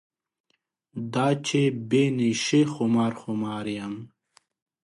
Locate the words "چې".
1.47-1.61